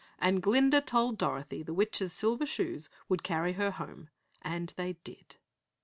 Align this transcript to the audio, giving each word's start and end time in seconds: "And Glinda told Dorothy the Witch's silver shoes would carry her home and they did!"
"And 0.17 0.41
Glinda 0.41 0.81
told 0.81 1.19
Dorothy 1.19 1.61
the 1.61 1.75
Witch's 1.75 2.11
silver 2.11 2.47
shoes 2.47 2.89
would 3.07 3.21
carry 3.21 3.53
her 3.53 3.69
home 3.69 4.09
and 4.41 4.73
they 4.75 4.93
did!" 5.03 5.35